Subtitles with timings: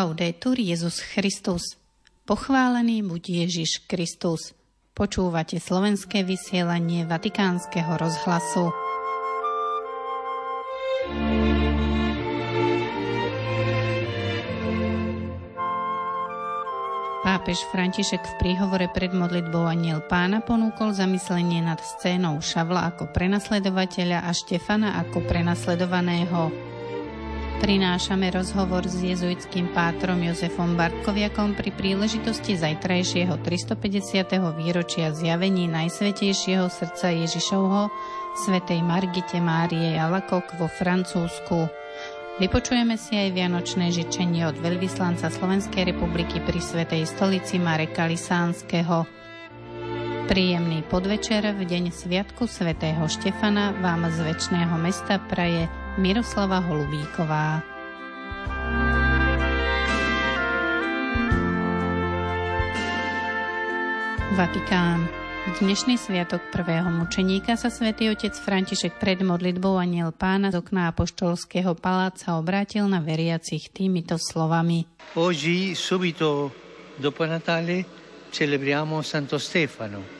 [0.00, 1.76] Laudetur Jezus Christus.
[2.24, 4.56] Pochválený buď Ježiš Kristus.
[4.96, 8.72] Počúvate slovenské vysielanie Vatikánskeho rozhlasu.
[17.20, 24.24] Pápež František v príhovore pred modlitbou Aniel pána ponúkol zamyslenie nad scénou Šavla ako prenasledovateľa
[24.24, 26.70] a Štefana ako prenasledovaného.
[27.60, 34.32] Prinášame rozhovor s jezuitským pátrom Jozefom Bartkoviakom pri príležitosti zajtrajšieho 350.
[34.56, 37.92] výročia zjavení Najsvetejšieho srdca Ježišovho
[38.48, 41.68] svätej Margite Márie Jalakok vo Francúzsku.
[42.40, 49.04] Vypočujeme si aj vianočné žičenie od veľvyslanca Slovenskej republiky pri Svetej stolici Mareka Lisánskeho.
[50.32, 57.66] Príjemný podvečer v deň Sviatku svätého Štefana vám z väčšného mesta praje Miroslava Holubíková.
[64.38, 65.10] Vatikán.
[65.58, 71.74] Dnešný sviatok prvého mučeníka sa svätý otec František pred modlitbou aniel pána z okna apoštolského
[71.74, 74.86] paláca obrátil na veriacich týmito slovami.
[75.18, 76.54] Oggi, subito
[77.00, 77.82] dopo Natale,
[78.30, 80.19] celebriamo Santo Stefano.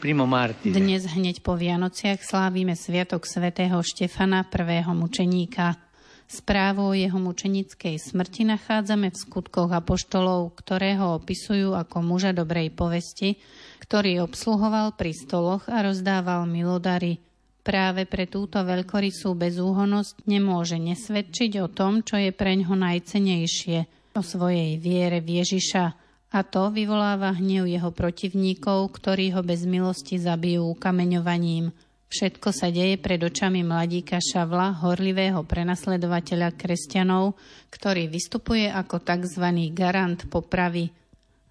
[0.00, 5.76] Dnes hneď po Vianociach slávime sviatok svätého Štefana, prvého mučeníka.
[6.24, 12.72] Správu o jeho mučenickej smrti nachádzame v skutkoch apoštolov, ktoré ho opisujú ako muža dobrej
[12.72, 13.36] povesti,
[13.84, 17.20] ktorý obsluhoval pri stoloch a rozdával milodary.
[17.60, 23.78] Práve pre túto veľkorysú bezúhonosť nemôže nesvedčiť o tom, čo je preňho najcenejšie,
[24.16, 30.16] o svojej viere v Ježiša, a to vyvoláva hnev jeho protivníkov, ktorí ho bez milosti
[30.16, 31.74] zabijú kameňovaním.
[32.10, 37.38] Všetko sa deje pred očami mladíka Šavla, horlivého prenasledovateľa kresťanov,
[37.70, 39.46] ktorý vystupuje ako tzv.
[39.74, 40.90] garant popravy–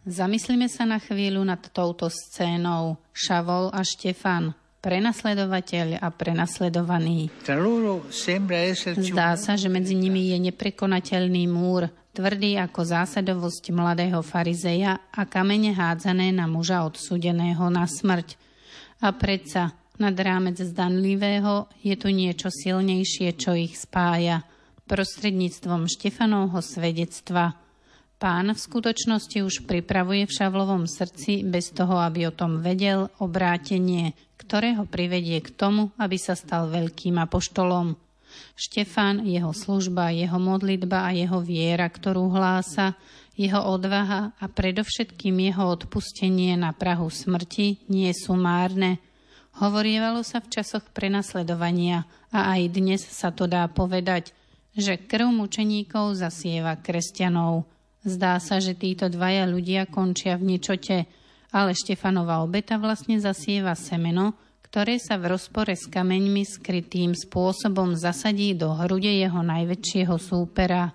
[0.09, 7.29] Zamyslíme sa na chvíľu nad touto scénou Šavol a Štefan, prenasledovateľ a prenasledovaný.
[8.97, 15.73] Zdá sa, že medzi nimi je neprekonateľný múr, tvrdý ako zásadovosť mladého farizeja a kamene
[15.73, 18.37] hádzané na muža odsudeného na smrť.
[19.03, 24.43] A predsa, nad rámec zdanlivého, je tu niečo silnejšie, čo ich spája,
[24.87, 27.51] prostredníctvom Štefanovho svedectva–
[28.19, 34.11] Pán v skutočnosti už pripravuje v Šavlovom srdci, bez toho, aby o tom vedel, obrátenie,
[34.35, 37.95] ktoré ho privedie k tomu, aby sa stal veľkým apoštolom.
[38.55, 42.95] Štefan, jeho služba, jeho modlitba a jeho viera, ktorú hlása,
[43.39, 48.99] jeho odvaha a predovšetkým jeho odpustenie na Prahu smrti nie sú márne.
[49.59, 54.35] Hovorievalo sa v časoch prenasledovania a aj dnes sa to dá povedať,
[54.75, 57.63] že krv mučeníkov zasieva kresťanov–
[57.99, 61.03] Zdá sa, že títo dvaja ľudia končia v ničote,
[61.51, 64.39] ale Štefanova obeta vlastne zasieva semeno,
[64.69, 70.93] ktoré sa v rozpore s kameňmi skrytým spôsobom zasadí do hrude jeho najväčšieho súpera.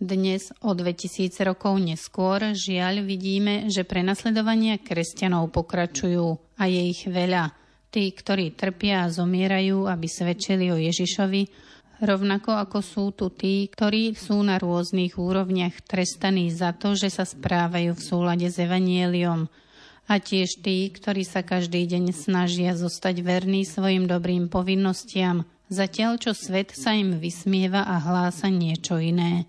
[0.00, 7.52] Dnes, o 2000 rokov neskôr, žiaľ vidíme, že prenasledovania kresťanov pokračujú a je ich veľa.
[7.92, 11.52] Tí, ktorí trpia a zomierajú, aby svedčili o Ježišovi,
[12.00, 17.28] rovnako ako sú tu tí, ktorí sú na rôznych úrovniach trestaní za to, že sa
[17.28, 19.52] správajú v súlade s Evanieliom
[20.10, 26.32] a tiež tí, ktorí sa každý deň snažia zostať verní svojim dobrým povinnostiam, zatiaľ čo
[26.34, 29.46] svet sa im vysmieva a hlása niečo iné.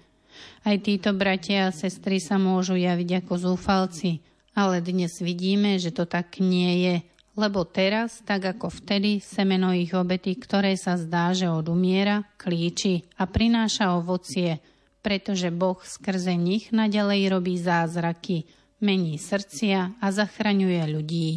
[0.63, 6.05] Aj títo bratia a sestry sa môžu javiť ako zúfalci, ale dnes vidíme, že to
[6.05, 6.95] tak nie je–
[7.33, 13.25] lebo teraz, tak ako vtedy, semeno ich obety, ktoré sa zdá, že odumiera, klíči a
[13.25, 14.61] prináša ovocie,
[15.01, 18.45] pretože Boh skrze nich naďalej robí zázraky,
[18.83, 21.29] mení srdcia a zachraňuje ľudí.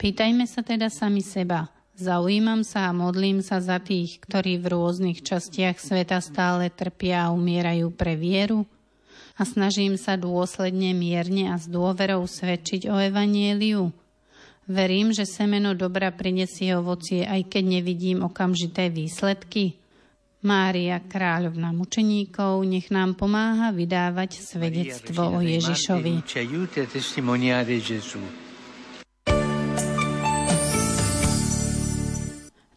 [0.00, 5.20] Pýtajme sa teda sami seba, zaujímam sa a modlím sa za tých, ktorí v rôznych
[5.20, 8.64] častiach sveta stále trpia a umierajú pre vieru,
[9.36, 13.88] a snažím sa dôsledne, mierne a s dôverou svedčiť o Evanieliu,
[14.70, 19.79] Verím, že semeno dobra prinesie ovocie, aj keď nevidím okamžité výsledky.
[20.40, 26.24] Mária, kráľovna mučeníkov, nech nám pomáha vydávať svedectvo o Ježišovi.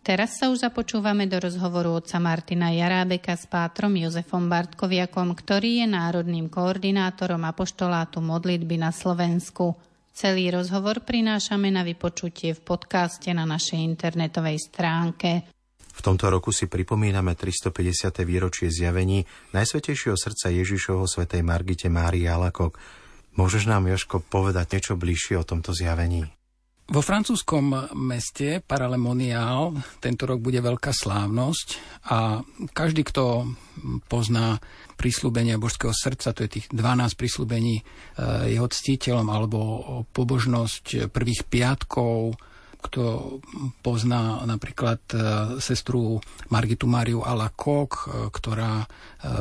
[0.04, 5.88] Teraz sa už započúvame do rozhovoru otca Martina Jarábeka s pátrom Jozefom Bartkoviakom, ktorý je
[5.88, 9.80] národným koordinátorom apoštolátu modlitby na Slovensku.
[10.12, 15.48] Celý rozhovor prinášame na vypočutie v podcaste na našej internetovej stránke.
[15.94, 18.26] V tomto roku si pripomíname 350.
[18.26, 22.82] výročie zjavení Najsvetejšieho srdca Ježišovho svätej Margite Márii Alakok.
[23.38, 26.30] Môžeš nám, Joško, povedať niečo bližšie o tomto zjavení?
[26.84, 29.72] Vo francúzskom meste Paralemonial
[30.04, 31.68] tento rok bude veľká slávnosť
[32.12, 32.44] a
[32.76, 33.48] každý, kto
[34.12, 34.60] pozná
[35.00, 37.84] prísľubenia božského srdca, to je tých 12 prísľubení eh,
[38.52, 39.60] jeho ctiteľom alebo
[40.12, 42.36] pobožnosť prvých piatkov,
[42.84, 43.40] kto
[43.80, 45.18] pozná napríklad e,
[45.64, 46.20] sestru
[46.52, 48.88] Margitu Mariu Alakok, e, ktorá e,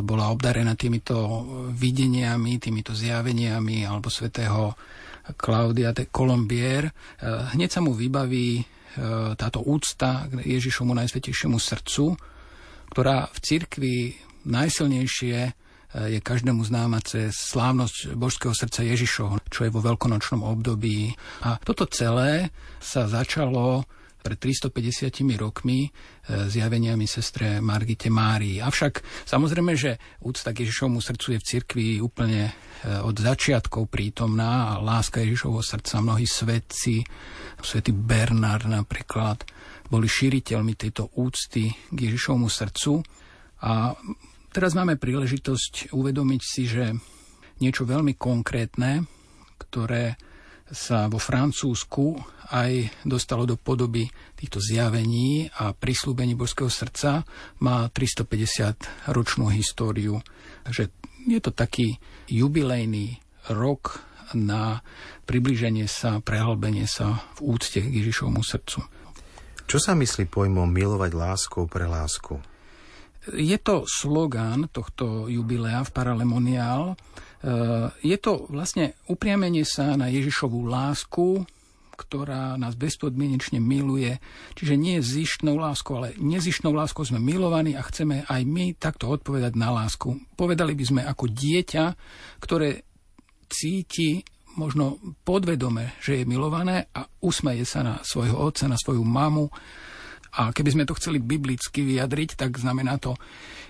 [0.01, 1.43] bola obdarená týmito
[1.75, 4.79] videniami, týmito zjaveniami, alebo svetého
[5.39, 6.91] Klaudia de Colombier,
[7.55, 8.59] hneď sa mu vybaví
[9.39, 12.19] táto úcta k Ježišomu najsvetejšiemu srdcu,
[12.91, 13.97] ktorá v cirkvi
[14.51, 15.62] najsilnejšie
[15.93, 21.13] je každému známa cez slávnosť božského srdca Ježišovho, čo je vo veľkonočnom období.
[21.45, 22.49] A toto celé
[22.81, 23.85] sa začalo
[24.23, 25.91] pred 350 rokmi e,
[26.47, 28.63] zjaveniami sestre Margite Márii.
[28.63, 32.53] Avšak samozrejme, že úcta k Ježišovmu srdcu je v cirkvi úplne e,
[33.03, 37.03] od začiatkov prítomná a láska Ježišovho srdca mnohí svetci,
[37.59, 39.43] svätý Bernard napríklad,
[39.91, 43.03] boli šíriteľmi tejto úcty k Ježišovmu srdcu
[43.67, 43.93] a
[44.53, 46.93] Teraz máme príležitosť uvedomiť si, že
[47.65, 49.09] niečo veľmi konkrétne,
[49.57, 50.21] ktoré
[50.69, 52.21] sa vo Francúzsku
[52.53, 57.25] aj dostalo do podoby týchto zjavení a prislúbení božského srdca,
[57.65, 60.21] má 350 ročnú históriu.
[60.69, 60.93] Takže
[61.33, 61.97] je to taký
[62.29, 64.05] jubilejný rok
[64.37, 64.85] na
[65.25, 68.85] približenie sa, prehlbenie sa v úcte k Ježišovmu srdcu.
[69.65, 72.52] Čo sa myslí pojmom milovať láskou pre lásku?
[73.31, 76.83] Je to slogán tohto jubilea v Paralemoniál.
[76.91, 76.95] E,
[78.03, 81.47] je to vlastne upriamenie sa na Ježišovú lásku,
[81.95, 84.19] ktorá nás bezpodmienečne miluje.
[84.59, 89.55] Čiže nie zištnou láskou, ale nezištnou láskou sme milovaní a chceme aj my takto odpovedať
[89.55, 90.19] na lásku.
[90.35, 91.85] Povedali by sme ako dieťa,
[92.43, 92.83] ktoré
[93.47, 94.27] cíti
[94.57, 99.49] možno podvedome, že je milované a usmeje sa na svojho otca, na svoju mamu,
[100.33, 103.13] a keby sme to chceli biblicky vyjadriť, tak znamená to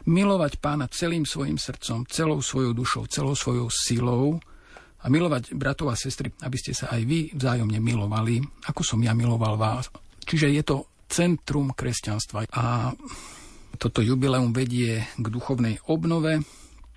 [0.06, 4.38] milovať pána celým svojim srdcom, celou svojou dušou, celou svojou silou
[5.02, 8.38] a milovať bratov a sestry, aby ste sa aj vy vzájomne milovali,
[8.70, 9.90] ako som ja miloval vás.
[10.22, 10.76] Čiže je to
[11.10, 12.46] centrum kresťanstva.
[12.54, 12.94] A
[13.82, 16.46] toto jubileum vedie k duchovnej obnove,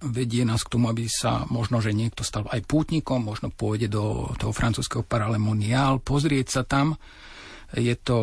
[0.06, 4.30] vedie nás k tomu, aby sa možno, že niekto stal aj pútnikom, možno pôjde do
[4.38, 6.94] toho francúzského paralemoniál, pozrieť sa tam,
[7.74, 8.20] je to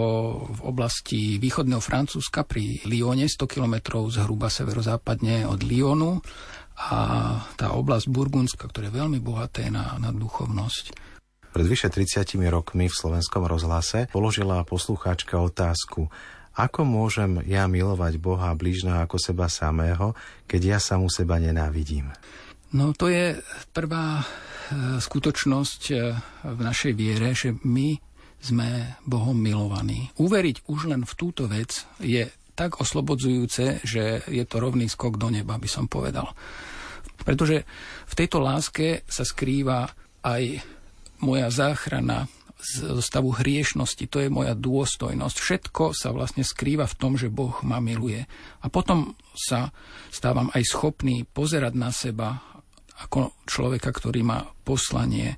[0.47, 6.23] v oblasti východného Francúzska pri Lyone, 100 km zhruba severozápadne od Lyonu
[6.79, 6.99] a
[7.59, 10.95] tá oblasť Burgundska, ktorá je veľmi bohaté na, na duchovnosť.
[11.53, 16.09] Pred vyše 30 rokmi v slovenskom rozhlase položila poslucháčka otázku,
[16.53, 20.13] ako môžem ja milovať Boha blížneho ako seba samého,
[20.45, 22.13] keď ja samu seba nenávidím?
[22.73, 23.37] No to je
[23.73, 24.25] prvá e,
[25.01, 25.97] skutočnosť e,
[26.57, 28.01] v našej viere, že my
[28.43, 30.11] sme Bohom milovaní.
[30.19, 35.33] Uveriť už len v túto vec je tak oslobodzujúce, že je to rovný skok do
[35.33, 36.35] neba, by som povedal.
[37.23, 37.65] Pretože
[38.11, 39.89] v tejto láske sa skrýva
[40.27, 40.61] aj
[41.23, 42.27] moja záchrana
[42.63, 45.37] zo stavu hriešnosti, to je moja dôstojnosť.
[45.39, 48.23] Všetko sa vlastne skrýva v tom, že Boh ma miluje.
[48.63, 49.75] A potom sa
[50.15, 52.39] stávam aj schopný pozerať na seba
[53.03, 55.35] ako človeka, ktorý má poslanie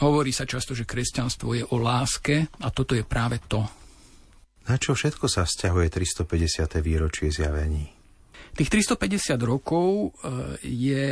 [0.00, 3.60] Hovorí sa často, že kresťanstvo je o láske a toto je práve to.
[4.70, 6.80] Na čo všetko sa vzťahuje 350.
[6.80, 7.90] výročie zjavení?
[8.52, 11.04] Tých 350 rokov e, je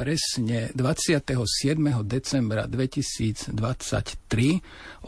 [0.00, 1.76] presne 27.
[2.08, 3.52] decembra 2023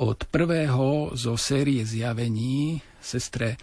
[0.05, 3.57] od prvého zo série zjavení sestre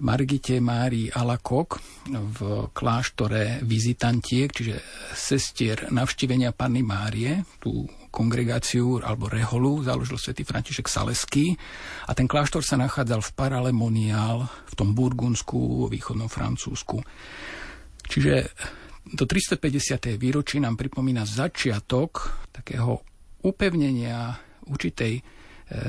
[0.00, 2.38] Margite Mári Alakok v
[2.72, 4.80] kláštore vizitantiek, čiže
[5.12, 11.54] sestier navštívenia Panny Márie, tú kongregáciu alebo reholu založil svätý František Saleský
[12.06, 16.98] a ten kláštor sa nachádzal v Paralemoniál v tom Burgundsku, východnom Francúzsku.
[18.10, 18.50] Čiže
[19.14, 20.18] to 350.
[20.18, 23.00] výročí nám pripomína začiatok takého
[23.46, 24.36] upevnenia
[24.66, 25.22] určitej e,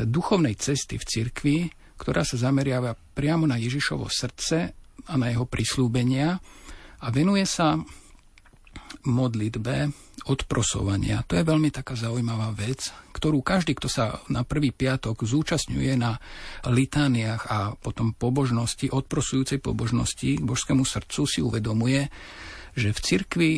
[0.08, 1.58] duchovnej cesty v cirkvi,
[1.98, 4.58] ktorá sa zameriava priamo na Ježišovo srdce
[5.06, 6.38] a na jeho prislúbenia
[7.02, 7.78] a venuje sa
[9.06, 9.76] modlitbe
[10.28, 11.26] odprosovania.
[11.26, 16.18] To je veľmi taká zaujímavá vec, ktorú každý, kto sa na prvý piatok zúčastňuje na
[16.68, 22.10] litániách a potom pobožnosti, odprosujúcej pobožnosti k božskému srdcu si uvedomuje,
[22.78, 23.52] že v cirkvi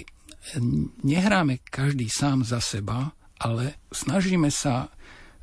[1.04, 4.92] nehráme každý sám za seba, ale snažíme sa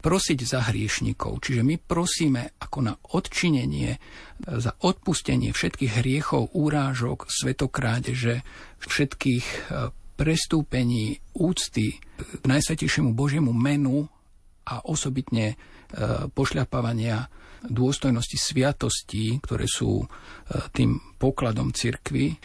[0.00, 1.44] prosiť za hriešnikov.
[1.44, 4.00] Čiže my prosíme ako na odčinenie,
[4.40, 8.40] za odpustenie všetkých hriechov, úrážok, svetokrádeže,
[8.80, 9.58] všetkých e,
[10.20, 14.04] prestúpení úcty k Najsvetejšiemu Božiemu menu
[14.68, 15.56] a osobitne e,
[16.28, 17.24] pošľapávania
[17.64, 20.06] dôstojnosti sviatostí, ktoré sú e,
[20.76, 22.36] tým pokladom cirkvy.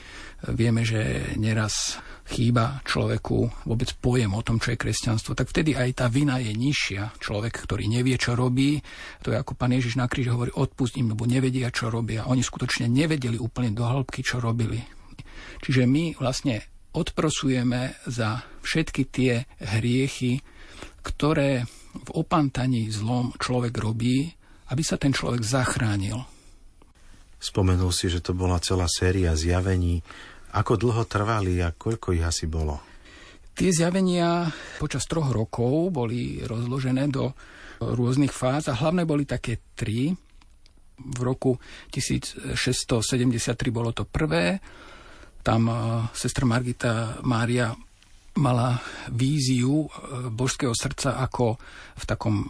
[0.56, 2.00] Vieme, že neraz
[2.32, 6.56] chýba človeku vôbec pojem o tom, čo je kresťanstvo, tak vtedy aj tá vina je
[6.56, 7.20] nižšia.
[7.20, 8.80] Človek, ktorý nevie, čo robí,
[9.20, 12.24] to je ako pán Ježiš na kríži hovorí, odpust im, lebo nevedia, čo robia.
[12.32, 14.80] Oni skutočne nevedeli úplne do hĺbky, čo robili.
[15.60, 20.40] Čiže my vlastne odprosujeme za všetky tie hriechy,
[21.04, 24.32] ktoré v opantaní zlom človek robí,
[24.72, 26.24] aby sa ten človek zachránil.
[27.38, 30.02] Spomenul si, že to bola celá séria zjavení
[30.56, 32.80] ako dlho trvali a koľko ich asi bolo?
[33.56, 34.48] Tie zjavenia
[34.80, 37.36] počas troch rokov boli rozložené do
[37.80, 40.16] rôznych fáz a hlavné boli také tri.
[40.96, 41.60] V roku
[41.92, 42.56] 1673
[43.72, 44.64] bolo to prvé.
[45.46, 45.78] Tam eh,
[46.18, 47.78] sestra Margita Mária
[48.36, 49.90] mala víziu e,
[50.28, 51.56] božského srdca, ako
[51.96, 52.48] v takom e,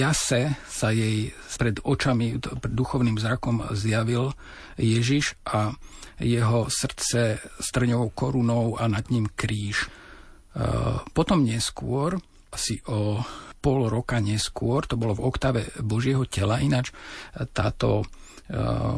[0.00, 4.32] jase sa jej pred očami, pred duchovným zrakom zjavil
[4.80, 5.76] Ježiš a
[6.18, 9.84] jeho srdce s trňovou korunou a nad ním kríž.
[9.84, 9.88] E,
[11.12, 12.16] potom neskôr,
[12.48, 13.20] asi o
[13.60, 16.94] pol roka neskôr, to bolo v oktave Božieho tela, ináč
[17.52, 18.06] táto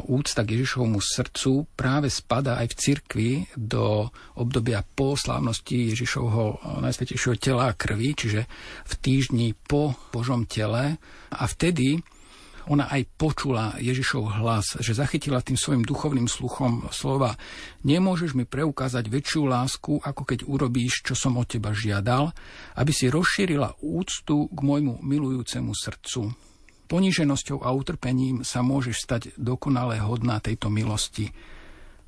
[0.06, 4.06] úcta k Ježišovmu srdcu práve spada aj v cirkvi do
[4.38, 8.46] obdobia po slávnosti Ježišovho eh, najsvetejšieho tela a krvi, čiže
[8.86, 11.02] v týždni po Božom tele.
[11.34, 11.98] A vtedy
[12.70, 17.34] ona aj počula Ježišov hlas, že zachytila tým svojim duchovným sluchom slova
[17.82, 22.30] Nemôžeš mi preukázať väčšiu lásku, ako keď urobíš, čo som od teba žiadal,
[22.78, 26.49] aby si rozšírila úctu k môjmu milujúcemu srdcu.
[26.90, 31.30] Poníženosťou a utrpením sa môžeš stať dokonale hodná tejto milosti.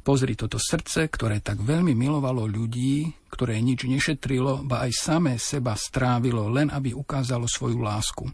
[0.02, 5.78] Pozri toto srdce, ktoré tak veľmi milovalo ľudí, ktoré nič nešetrilo, ba aj samé seba
[5.78, 8.26] strávilo, len aby ukázalo svoju lásku.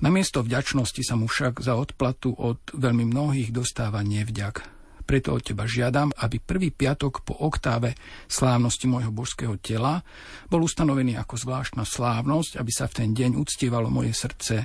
[0.00, 4.64] Namiesto vďačnosti sa mu však za odplatu od veľmi mnohých dostáva nevďak.
[5.04, 7.92] Preto od teba žiadam, aby prvý piatok po oktáve
[8.24, 10.00] slávnosti môjho božského tela
[10.48, 14.64] bol ustanovený ako zvláštna slávnosť, aby sa v ten deň uctievalo moje srdce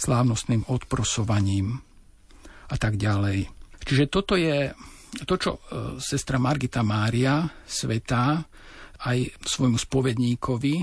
[0.00, 1.84] slávnostným odprosovaním
[2.72, 3.52] a tak ďalej.
[3.84, 4.72] Čiže toto je
[5.26, 5.60] to, čo e,
[5.98, 8.40] sestra Margita Mária, svetá,
[9.00, 10.74] aj svojmu spovedníkovi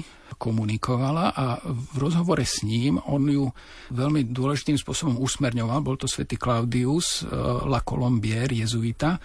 [0.42, 3.46] komunikovala a v rozhovore s ním on ju
[3.94, 5.86] veľmi dôležitým spôsobom usmerňoval.
[5.86, 7.32] Bol to svätý Claudius e,
[7.66, 9.22] La Colombier, jezuita,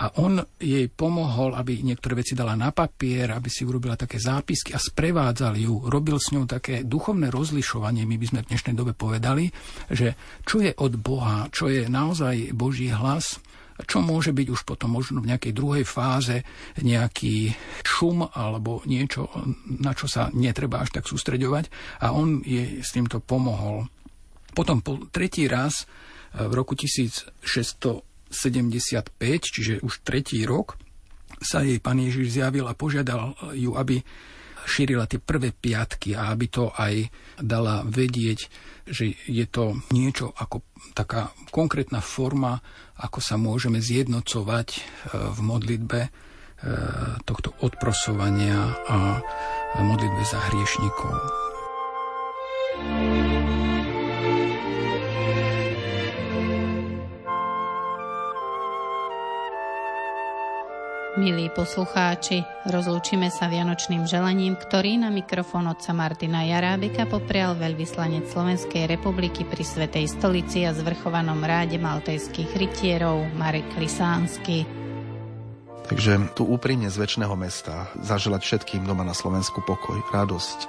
[0.00, 4.74] a on jej pomohol, aby niektoré veci dala na papier, aby si urobila také zápisky
[4.74, 8.92] a sprevádzal ju, robil s ňou také duchovné rozlišovanie, my by sme v dnešnej dobe
[8.96, 9.50] povedali,
[9.90, 13.38] že čo je od Boha, čo je naozaj Boží hlas,
[13.82, 16.46] čo môže byť už potom možno v nejakej druhej fáze
[16.78, 17.50] nejaký
[17.82, 19.26] šum alebo niečo,
[19.66, 21.74] na čo sa netreba až tak sústreďovať.
[22.06, 23.90] A on jej s týmto pomohol.
[24.54, 25.90] Potom po tretí raz
[26.30, 27.34] v roku 1600
[28.34, 30.74] 75, čiže už tretí rok,
[31.38, 34.02] sa jej pán Ježiš zjavil a požiadal ju, aby
[34.64, 38.48] šírila tie prvé piatky a aby to aj dala vedieť,
[38.88, 40.64] že je to niečo ako
[40.96, 42.60] taká konkrétna forma,
[42.96, 44.80] ako sa môžeme zjednocovať e,
[45.36, 46.10] v modlitbe e,
[47.28, 49.20] tohto odprosovania a
[49.84, 51.12] modlitbe za hriešnikov.
[61.24, 68.84] Milí poslucháči, rozlúčime sa vianočným želaním, ktorý na mikrofón otca Martina Jarábika poprial veľvyslanec Slovenskej
[68.84, 74.68] republiky pri Svetej stolici a zvrchovanom ráde maltajských rytierov Marek Lisánsky.
[75.84, 80.64] Takže tu úprimne z väčšného mesta zaželať všetkým doma na Slovensku pokoj, radosť,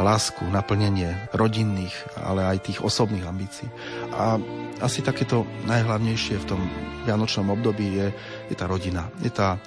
[0.00, 3.68] lásku, naplnenie rodinných, ale aj tých osobných ambícií.
[4.16, 4.40] A
[4.80, 6.60] asi takéto najhlavnejšie v tom
[7.04, 8.08] vianočnom období je,
[8.48, 9.60] je tá rodina, je tá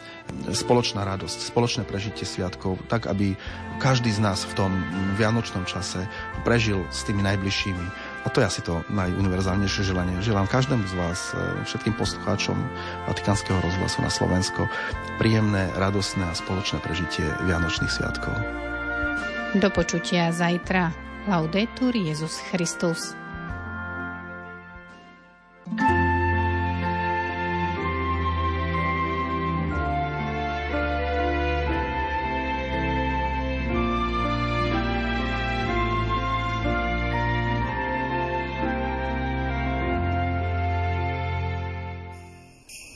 [0.49, 3.37] spoločná radosť, spoločné prežitie sviatkov, tak aby
[3.77, 4.71] každý z nás v tom
[5.21, 6.05] vianočnom čase
[6.41, 10.15] prežil s tými najbližšími a to je asi to najuniverzálnejšie želanie.
[10.19, 12.57] Želám každému z vás, e, všetkým poslucháčom
[13.07, 14.67] Vatikánskeho rozhlasu na Slovensko,
[15.19, 18.33] príjemné, radostné a spoločné prežitie Vianočných sviatkov.
[19.57, 20.93] Do počutia zajtra.
[21.27, 23.18] Laudetur Jezus Christus.